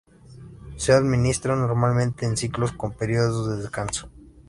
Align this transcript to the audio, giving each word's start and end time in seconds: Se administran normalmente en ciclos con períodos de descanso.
Se 0.77 0.93
administran 0.93 1.59
normalmente 1.59 2.25
en 2.25 2.35
ciclos 2.35 2.71
con 2.71 2.93
períodos 2.97 3.47
de 3.49 3.57
descanso. 3.61 4.09